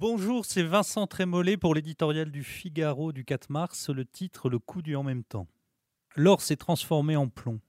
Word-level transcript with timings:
Bonjour, 0.00 0.44
c'est 0.44 0.62
Vincent 0.62 1.08
Trémollet 1.08 1.56
pour 1.56 1.74
l'éditorial 1.74 2.30
du 2.30 2.44
Figaro 2.44 3.10
du 3.10 3.24
4 3.24 3.50
mars, 3.50 3.90
le 3.90 4.04
titre 4.04 4.48
Le 4.48 4.60
coup 4.60 4.80
du 4.80 4.94
en 4.94 5.02
même 5.02 5.24
temps. 5.24 5.48
L'or 6.14 6.40
s'est 6.40 6.54
transformé 6.54 7.16
en 7.16 7.26
plomb. 7.26 7.60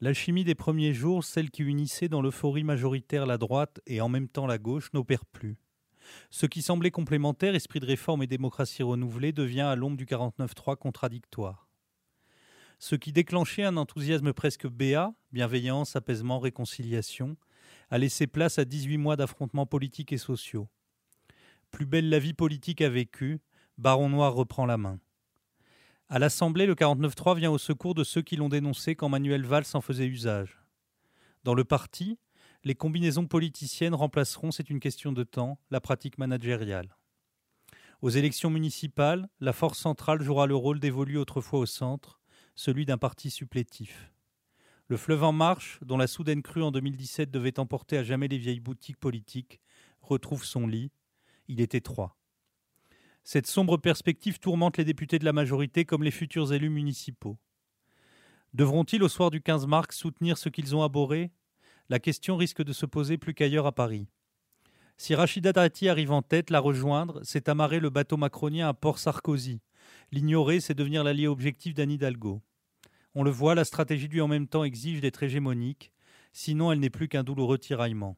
L'alchimie 0.00 0.44
des 0.44 0.54
premiers 0.54 0.94
jours, 0.94 1.24
celle 1.24 1.50
qui 1.50 1.64
unissait 1.64 2.06
dans 2.06 2.22
l'euphorie 2.22 2.62
majoritaire 2.62 3.26
la 3.26 3.36
droite 3.36 3.80
et 3.88 4.00
en 4.00 4.08
même 4.08 4.28
temps 4.28 4.46
la 4.46 4.58
gauche, 4.58 4.92
n'opère 4.92 5.24
plus. 5.24 5.56
Ce 6.30 6.46
qui 6.46 6.62
semblait 6.62 6.92
complémentaire, 6.92 7.56
esprit 7.56 7.80
de 7.80 7.86
réforme 7.86 8.22
et 8.22 8.28
démocratie 8.28 8.84
renouvelée, 8.84 9.32
devient 9.32 9.62
à 9.62 9.74
l'ombre 9.74 9.96
du 9.96 10.06
49-3 10.06 10.76
contradictoire. 10.76 11.68
Ce 12.78 12.94
qui 12.94 13.10
déclenchait 13.10 13.64
un 13.64 13.76
enthousiasme 13.76 14.32
presque 14.32 14.68
béat, 14.68 15.12
bienveillance, 15.32 15.96
apaisement, 15.96 16.38
réconciliation, 16.38 17.36
a 17.90 17.98
laissé 17.98 18.28
place 18.28 18.60
à 18.60 18.64
18 18.64 18.98
mois 18.98 19.16
d'affrontements 19.16 19.66
politiques 19.66 20.12
et 20.12 20.18
sociaux. 20.18 20.68
Plus 21.72 21.86
belle 21.86 22.10
la 22.10 22.18
vie 22.18 22.34
politique 22.34 22.82
a 22.82 22.88
vécu, 22.88 23.40
Baron 23.78 24.10
Noir 24.10 24.34
reprend 24.34 24.66
la 24.66 24.76
main. 24.76 25.00
À 26.10 26.18
l'Assemblée, 26.18 26.66
le 26.66 26.74
49-3 26.74 27.36
vient 27.38 27.50
au 27.50 27.56
secours 27.56 27.94
de 27.94 28.04
ceux 28.04 28.20
qui 28.20 28.36
l'ont 28.36 28.50
dénoncé 28.50 28.94
quand 28.94 29.08
Manuel 29.08 29.46
Valls 29.46 29.64
en 29.72 29.80
faisait 29.80 30.06
usage. 30.06 30.60
Dans 31.44 31.54
le 31.54 31.64
parti, 31.64 32.18
les 32.62 32.74
combinaisons 32.74 33.26
politiciennes 33.26 33.94
remplaceront, 33.94 34.50
c'est 34.50 34.68
une 34.68 34.80
question 34.80 35.12
de 35.12 35.24
temps, 35.24 35.58
la 35.70 35.80
pratique 35.80 36.18
managériale. 36.18 36.94
Aux 38.02 38.10
élections 38.10 38.50
municipales, 38.50 39.28
la 39.40 39.54
force 39.54 39.78
centrale 39.78 40.22
jouera 40.22 40.46
le 40.46 40.54
rôle 40.54 40.78
dévolu 40.78 41.16
autrefois 41.16 41.60
au 41.60 41.66
centre, 41.66 42.20
celui 42.54 42.84
d'un 42.84 42.98
parti 42.98 43.30
supplétif. 43.30 44.12
Le 44.88 44.98
fleuve 44.98 45.24
en 45.24 45.32
marche, 45.32 45.78
dont 45.82 45.96
la 45.96 46.06
soudaine 46.06 46.42
crue 46.42 46.62
en 46.62 46.70
2017 46.70 47.30
devait 47.30 47.58
emporter 47.58 47.96
à 47.96 48.04
jamais 48.04 48.28
les 48.28 48.36
vieilles 48.36 48.60
boutiques 48.60 48.98
politiques, 48.98 49.60
retrouve 50.02 50.44
son 50.44 50.66
lit. 50.66 50.90
Il 51.52 51.60
était 51.60 51.82
trois. 51.82 52.16
Cette 53.24 53.46
sombre 53.46 53.76
perspective 53.76 54.38
tourmente 54.38 54.78
les 54.78 54.86
députés 54.86 55.18
de 55.18 55.26
la 55.26 55.34
majorité 55.34 55.84
comme 55.84 56.02
les 56.02 56.10
futurs 56.10 56.54
élus 56.54 56.70
municipaux. 56.70 57.36
Devront-ils 58.54 59.02
au 59.02 59.08
soir 59.10 59.30
du 59.30 59.42
15 59.42 59.66
mars 59.66 59.94
soutenir 59.94 60.38
ce 60.38 60.48
qu'ils 60.48 60.74
ont 60.74 60.82
abhorré? 60.82 61.30
La 61.90 61.98
question 61.98 62.38
risque 62.38 62.62
de 62.62 62.72
se 62.72 62.86
poser 62.86 63.18
plus 63.18 63.34
qu'ailleurs 63.34 63.66
à 63.66 63.72
Paris. 63.72 64.08
Si 64.96 65.14
Rachida 65.14 65.52
Dati 65.52 65.90
arrive 65.90 66.12
en 66.12 66.22
tête, 66.22 66.48
la 66.48 66.58
rejoindre, 66.58 67.20
c'est 67.22 67.50
amarrer 67.50 67.80
le 67.80 67.90
bateau 67.90 68.16
macronien 68.16 68.70
à 68.70 68.72
Port 68.72 68.98
Sarkozy. 68.98 69.60
L'ignorer, 70.10 70.58
c'est 70.58 70.72
devenir 70.72 71.04
l'allié 71.04 71.26
objectif 71.26 71.74
d'Anne 71.74 71.90
Hidalgo. 71.90 72.40
On 73.14 73.24
le 73.24 73.30
voit, 73.30 73.54
la 73.54 73.66
stratégie 73.66 74.08
du 74.08 74.22
en 74.22 74.28
même 74.28 74.48
temps 74.48 74.64
exige 74.64 75.02
d'être 75.02 75.22
hégémonique, 75.22 75.92
sinon 76.32 76.72
elle 76.72 76.80
n'est 76.80 76.88
plus 76.88 77.08
qu'un 77.08 77.24
douloureux 77.24 77.58
tiraillement. 77.58 78.16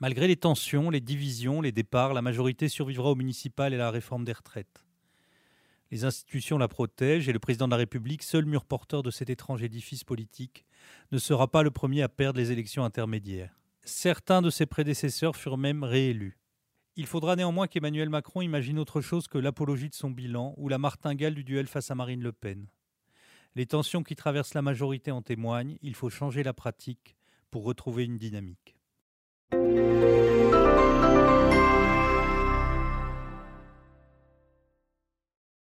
Malgré 0.00 0.28
les 0.28 0.36
tensions, 0.36 0.90
les 0.90 1.00
divisions, 1.00 1.60
les 1.60 1.72
départs, 1.72 2.14
la 2.14 2.22
majorité 2.22 2.68
survivra 2.68 3.10
au 3.10 3.14
municipal 3.16 3.72
et 3.72 3.76
à 3.76 3.78
la 3.78 3.90
réforme 3.90 4.24
des 4.24 4.32
retraites. 4.32 4.84
Les 5.90 6.04
institutions 6.04 6.56
la 6.56 6.68
protègent 6.68 7.28
et 7.28 7.32
le 7.32 7.40
président 7.40 7.66
de 7.66 7.72
la 7.72 7.78
République, 7.78 8.22
seul 8.22 8.44
mur 8.44 8.64
porteur 8.64 9.02
de 9.02 9.10
cet 9.10 9.28
étrange 9.28 9.64
édifice 9.64 10.04
politique, 10.04 10.64
ne 11.10 11.18
sera 11.18 11.50
pas 11.50 11.64
le 11.64 11.72
premier 11.72 12.02
à 12.02 12.08
perdre 12.08 12.38
les 12.38 12.52
élections 12.52 12.84
intermédiaires. 12.84 13.58
Certains 13.82 14.40
de 14.40 14.50
ses 14.50 14.66
prédécesseurs 14.66 15.34
furent 15.34 15.58
même 15.58 15.82
réélus. 15.82 16.38
Il 16.94 17.06
faudra 17.06 17.34
néanmoins 17.34 17.66
qu'Emmanuel 17.66 18.08
Macron 18.08 18.40
imagine 18.40 18.78
autre 18.78 19.00
chose 19.00 19.26
que 19.26 19.38
l'apologie 19.38 19.88
de 19.88 19.94
son 19.94 20.10
bilan 20.10 20.54
ou 20.58 20.68
la 20.68 20.78
martingale 20.78 21.34
du 21.34 21.42
duel 21.42 21.66
face 21.66 21.90
à 21.90 21.96
Marine 21.96 22.22
Le 22.22 22.32
Pen. 22.32 22.68
Les 23.56 23.66
tensions 23.66 24.04
qui 24.04 24.14
traversent 24.14 24.54
la 24.54 24.62
majorité 24.62 25.10
en 25.10 25.22
témoignent, 25.22 25.78
il 25.82 25.94
faut 25.94 26.10
changer 26.10 26.44
la 26.44 26.52
pratique 26.52 27.16
pour 27.50 27.64
retrouver 27.64 28.04
une 28.04 28.18
dynamique. 28.18 28.77
Thank 29.78 30.02
you. 30.02 30.27